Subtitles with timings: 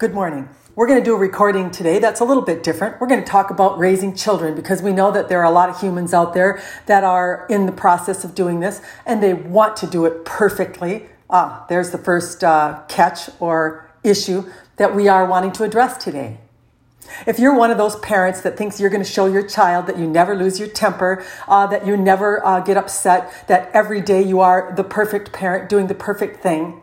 [0.00, 0.48] Good morning.
[0.76, 2.98] We're going to do a recording today that's a little bit different.
[3.02, 5.68] We're going to talk about raising children because we know that there are a lot
[5.68, 9.76] of humans out there that are in the process of doing this and they want
[9.76, 11.04] to do it perfectly.
[11.28, 16.38] Ah, there's the first uh, catch or issue that we are wanting to address today.
[17.26, 19.98] If you're one of those parents that thinks you're going to show your child that
[19.98, 24.22] you never lose your temper, uh, that you never uh, get upset, that every day
[24.22, 26.80] you are the perfect parent doing the perfect thing,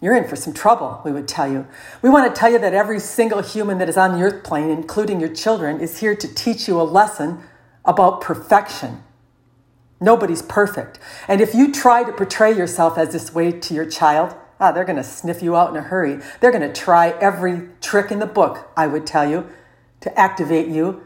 [0.00, 1.66] you're in for some trouble, we would tell you.
[2.00, 4.70] We want to tell you that every single human that is on the earth plane,
[4.70, 7.40] including your children, is here to teach you a lesson
[7.84, 9.02] about perfection.
[10.00, 10.98] Nobody's perfect.
[11.28, 14.84] And if you try to portray yourself as this way to your child, ah, they're
[14.86, 16.20] going to sniff you out in a hurry.
[16.40, 19.50] They're going to try every trick in the book, I would tell you,
[20.00, 21.04] to activate you,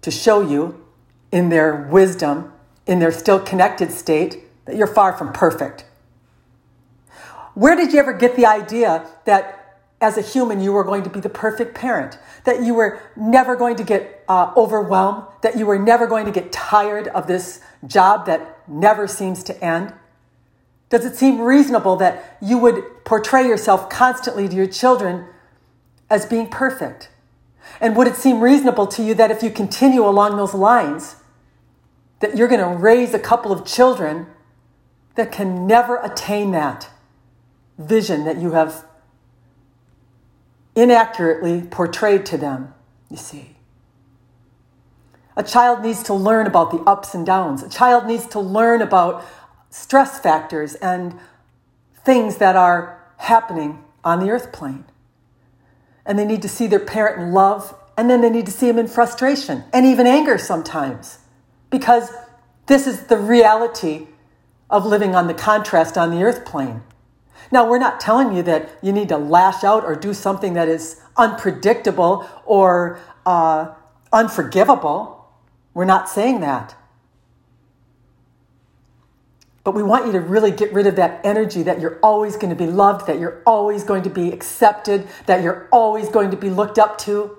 [0.00, 0.82] to show you
[1.30, 2.54] in their wisdom,
[2.86, 5.84] in their still connected state, that you're far from perfect.
[7.60, 11.10] Where did you ever get the idea that as a human you were going to
[11.10, 12.18] be the perfect parent?
[12.44, 15.24] That you were never going to get uh, overwhelmed?
[15.42, 19.62] That you were never going to get tired of this job that never seems to
[19.62, 19.92] end?
[20.88, 25.26] Does it seem reasonable that you would portray yourself constantly to your children
[26.08, 27.10] as being perfect?
[27.78, 31.16] And would it seem reasonable to you that if you continue along those lines,
[32.20, 34.28] that you're going to raise a couple of children
[35.16, 36.88] that can never attain that?
[37.80, 38.84] Vision that you have
[40.76, 42.72] inaccurately portrayed to them,
[43.10, 43.56] you see.
[45.36, 47.62] A child needs to learn about the ups and downs.
[47.62, 49.24] A child needs to learn about
[49.70, 51.18] stress factors and
[52.04, 54.84] things that are happening on the earth plane.
[56.04, 58.68] And they need to see their parent in love, and then they need to see
[58.68, 61.18] him in frustration and even anger sometimes.
[61.70, 62.10] Because
[62.66, 64.08] this is the reality
[64.68, 66.82] of living on the contrast on the earth plane.
[67.52, 70.68] Now, we're not telling you that you need to lash out or do something that
[70.68, 73.74] is unpredictable or uh,
[74.12, 75.28] unforgivable.
[75.74, 76.76] We're not saying that.
[79.64, 82.50] But we want you to really get rid of that energy that you're always going
[82.50, 86.36] to be loved, that you're always going to be accepted, that you're always going to
[86.36, 87.36] be looked up to.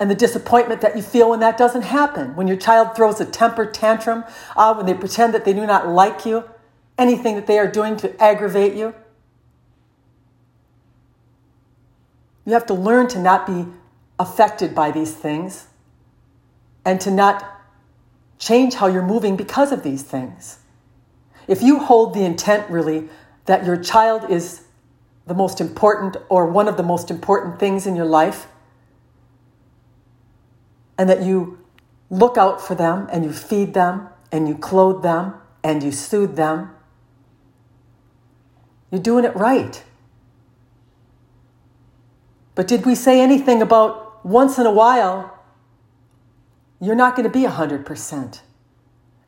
[0.00, 3.26] And the disappointment that you feel when that doesn't happen, when your child throws a
[3.26, 4.24] temper tantrum,
[4.56, 6.44] uh, when they pretend that they do not like you
[6.98, 8.94] anything that they are doing to aggravate you.
[12.44, 13.66] You have to learn to not be
[14.18, 15.66] affected by these things
[16.84, 17.44] and to not
[18.38, 20.58] change how you're moving because of these things.
[21.46, 23.08] If you hold the intent really
[23.44, 24.64] that your child is
[25.26, 28.46] the most important or one of the most important things in your life,
[30.96, 31.58] and that you
[32.10, 36.34] look out for them and you feed them and you clothe them and you soothe
[36.34, 36.74] them
[38.90, 39.82] you're doing it right.
[42.54, 45.38] But did we say anything about once in a while,
[46.80, 48.40] you're not going to be 100%?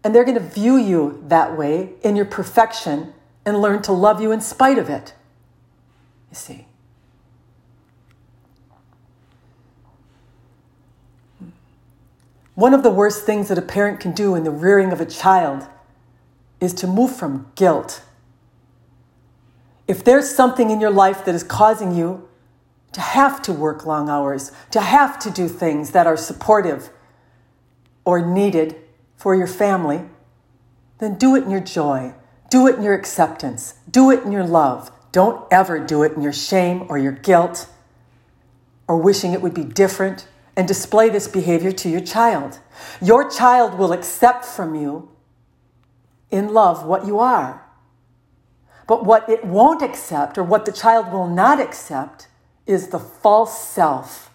[0.03, 3.13] And they're going to view you that way in your perfection
[3.45, 5.15] and learn to love you in spite of it.
[6.31, 6.67] You see.
[12.55, 15.07] One of the worst things that a parent can do in the rearing of a
[15.07, 15.67] child
[16.61, 18.03] is to move from guilt
[19.91, 22.29] if there's something in your life that is causing you
[22.93, 26.91] to have to work long hours, to have to do things that are supportive
[28.05, 28.77] or needed
[29.17, 30.03] for your family,
[30.99, 32.15] then do it in your joy.
[32.51, 33.75] Do it in your acceptance.
[33.91, 34.93] Do it in your love.
[35.11, 37.69] Don't ever do it in your shame or your guilt
[38.87, 42.61] or wishing it would be different and display this behavior to your child.
[43.03, 45.09] Your child will accept from you
[46.31, 47.67] in love what you are.
[48.91, 52.27] But what it won't accept, or what the child will not accept,
[52.67, 54.35] is the false self.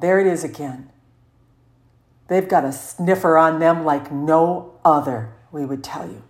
[0.00, 0.90] There it is again.
[2.28, 6.22] They've got a sniffer on them like no other, we would tell you.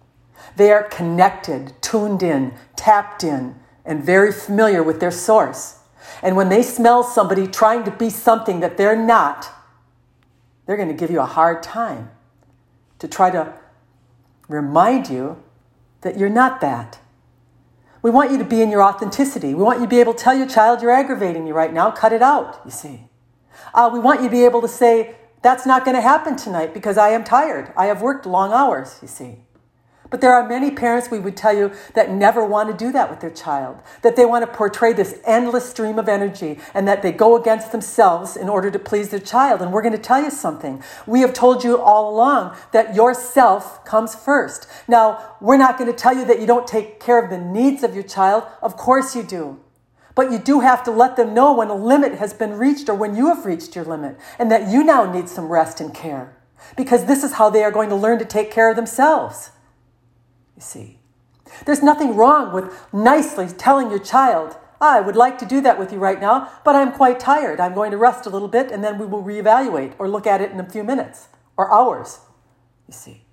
[0.56, 5.78] They are connected, tuned in, tapped in, and very familiar with their source.
[6.20, 9.52] And when they smell somebody trying to be something that they're not,
[10.66, 12.10] they're going to give you a hard time
[12.98, 13.54] to try to
[14.48, 15.40] remind you
[16.00, 16.98] that you're not that.
[18.04, 19.54] We want you to be in your authenticity.
[19.54, 21.90] We want you to be able to tell your child you're aggravating me right now.
[21.90, 23.08] Cut it out, you see.
[23.72, 26.74] Uh, we want you to be able to say, that's not going to happen tonight
[26.74, 27.72] because I am tired.
[27.78, 29.38] I have worked long hours, you see.
[30.10, 33.10] But there are many parents, we would tell you, that never want to do that
[33.10, 37.02] with their child, that they want to portray this endless stream of energy and that
[37.02, 39.62] they go against themselves in order to please their child.
[39.62, 40.82] And we're going to tell you something.
[41.06, 44.68] We have told you all along that yourself comes first.
[44.86, 47.82] Now, we're not going to tell you that you don't take care of the needs
[47.82, 48.44] of your child.
[48.62, 49.60] Of course you do.
[50.14, 52.94] But you do have to let them know when a limit has been reached or
[52.94, 56.36] when you have reached your limit and that you now need some rest and care
[56.76, 59.50] because this is how they are going to learn to take care of themselves.
[60.56, 60.98] You see,
[61.66, 65.92] there's nothing wrong with nicely telling your child, I would like to do that with
[65.92, 67.60] you right now, but I'm quite tired.
[67.60, 70.40] I'm going to rest a little bit and then we will reevaluate or look at
[70.40, 72.20] it in a few minutes or hours.
[72.86, 73.24] You see.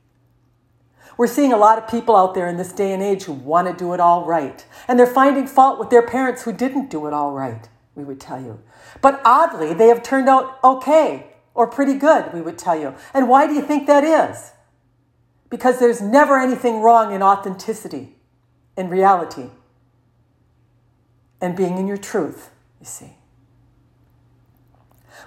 [1.18, 3.68] We're seeing a lot of people out there in this day and age who want
[3.68, 4.66] to do it all right.
[4.88, 8.20] And they're finding fault with their parents who didn't do it all right, we would
[8.20, 8.60] tell you.
[9.02, 12.96] But oddly, they have turned out okay or pretty good, we would tell you.
[13.14, 14.52] And why do you think that is?
[15.52, 18.16] Because there's never anything wrong in authenticity,
[18.76, 19.50] in reality,
[21.42, 22.50] and being in your truth,
[22.80, 23.18] you see.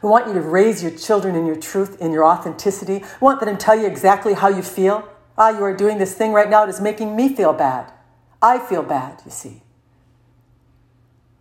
[0.03, 2.99] We want you to raise your children in your truth, in your authenticity.
[2.99, 5.07] We want them to tell you exactly how you feel.
[5.37, 7.93] Ah, you are doing this thing right now it is making me feel bad.
[8.41, 9.63] I feel bad, you see.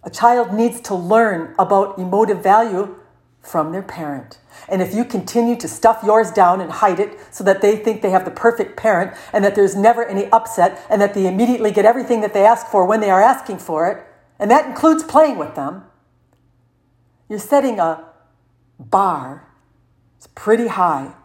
[0.03, 2.97] A child needs to learn about emotive value
[3.43, 4.39] from their parent.
[4.67, 8.01] And if you continue to stuff yours down and hide it so that they think
[8.01, 11.71] they have the perfect parent and that there's never any upset and that they immediately
[11.71, 14.03] get everything that they ask for when they are asking for it,
[14.39, 15.83] and that includes playing with them,
[17.29, 18.05] you're setting a
[18.79, 19.47] bar
[20.23, 21.15] it's pretty high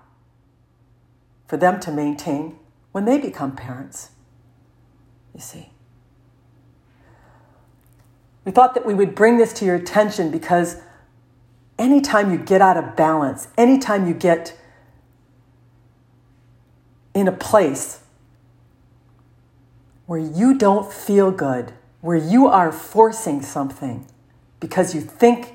[1.47, 2.59] for them to maintain
[2.91, 4.11] when they become parents.
[5.33, 5.71] You see.
[8.45, 10.83] We thought that we would bring this to your attention because
[11.79, 14.59] anytime you get out of balance, anytime you get
[17.15, 18.01] in a place
[20.07, 24.07] where you don't feel good, where you are forcing something
[24.61, 25.55] because you think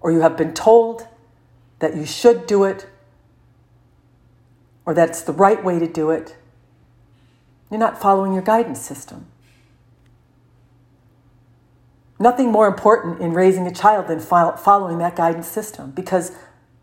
[0.00, 1.06] or you have been told
[1.78, 2.86] that you should do it
[4.86, 6.36] or that it's the right way to do it,
[7.70, 9.26] you're not following your guidance system.
[12.18, 16.32] Nothing more important in raising a child than following that guidance system because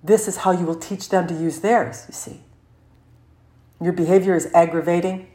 [0.04, 2.42] this is how you will teach them to use theirs, you see.
[3.80, 5.28] Your behavior is aggravating.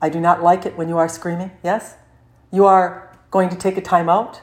[0.00, 1.94] I do not like it when you are screaming, yes?
[2.50, 4.40] You are going to take a time out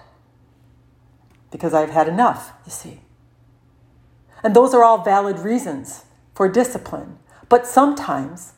[1.52, 3.02] because I've had enough, you see.
[4.44, 7.18] And those are all valid reasons for discipline.
[7.50, 8.54] But sometimes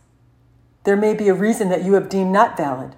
[0.84, 2.96] there may be a reason that you have deemed not valid,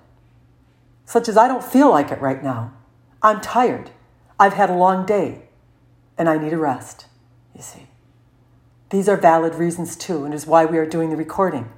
[1.05, 2.73] such as I don't feel like it right now.
[3.21, 3.91] I'm tired.
[4.39, 5.43] I've had a long day
[6.17, 7.05] and I need a rest,
[7.55, 7.87] you see.
[8.89, 11.69] These are valid reasons too, and is why we are doing the recording.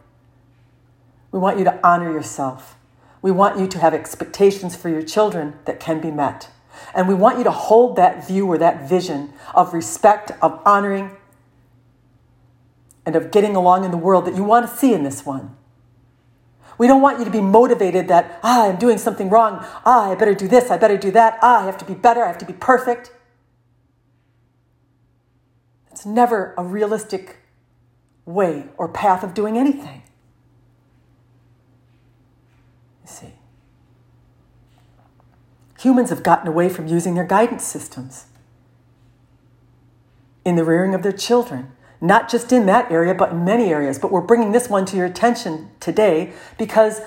[1.32, 2.76] We want you to honor yourself.
[3.22, 6.50] We want you to have expectations for your children that can be met.
[6.94, 11.12] And we want you to hold that view or that vision of respect, of honoring,
[13.06, 15.56] and of getting along in the world that you want to see in this one.
[16.80, 19.60] We don't want you to be motivated that, ah, I'm doing something wrong.
[19.86, 20.72] Ah, I better do this.
[20.72, 21.38] I better do that.
[21.42, 22.24] Ah, I have to be better.
[22.24, 23.12] I have to be perfect.
[25.92, 27.40] It's never a realistic
[28.26, 30.04] way or path of doing anything.
[33.04, 33.34] You see.
[35.82, 38.28] Humans have gotten away from using their guidance systems
[40.46, 44.00] in the rearing of their children not just in that area, but in many areas.
[44.00, 47.02] But we're bringing this one to your attention today because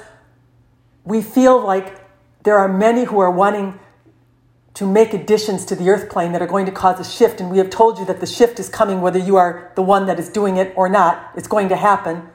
[1.05, 1.99] we feel like
[2.45, 3.79] there are many who are wanting
[4.75, 7.41] to make additions to the earth plane that are going to cause a shift.
[7.41, 10.07] And we have told you that the shift is coming, whether you are the one
[10.07, 11.31] that is doing it or not.
[11.37, 12.29] It's going to happen.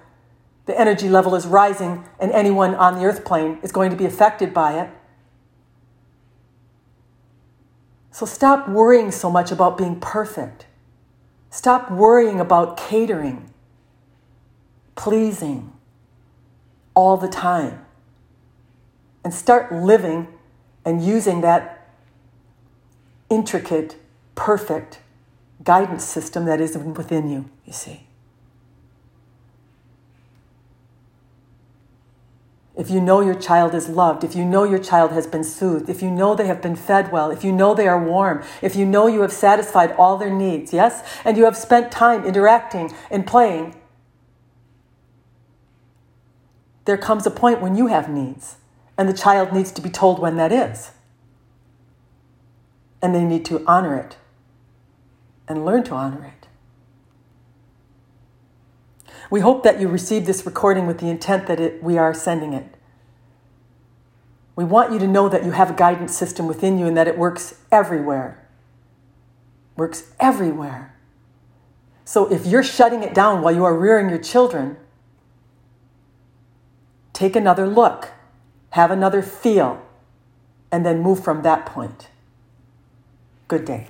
[0.66, 4.06] The energy level is rising, and anyone on the earth plane is going to be
[4.06, 4.90] affected by it.
[8.12, 10.66] So stop worrying so much about being perfect.
[11.58, 13.50] Stop worrying about catering,
[14.96, 15.74] pleasing.
[16.94, 17.84] All the time,
[19.24, 20.28] and start living
[20.86, 21.90] and using that
[23.30, 23.96] intricate,
[24.36, 25.00] perfect
[25.64, 28.07] guidance system that is within you, you see.
[32.78, 35.90] If you know your child is loved, if you know your child has been soothed,
[35.90, 38.76] if you know they have been fed well, if you know they are warm, if
[38.76, 42.94] you know you have satisfied all their needs, yes, and you have spent time interacting
[43.10, 43.76] and playing,
[46.86, 48.58] there comes a point when you have needs,
[48.96, 50.92] and the child needs to be told when that is.
[53.02, 54.18] And they need to honor it
[55.48, 56.37] and learn to honor it.
[59.30, 62.54] We hope that you receive this recording with the intent that it, we are sending
[62.54, 62.66] it.
[64.56, 67.08] We want you to know that you have a guidance system within you and that
[67.08, 68.48] it works everywhere.
[69.76, 70.96] Works everywhere.
[72.06, 74.78] So if you're shutting it down while you are rearing your children,
[77.14, 78.12] take another look,
[78.72, 79.82] have another feel,
[80.72, 82.08] and then move from that point.
[83.48, 83.90] Good day.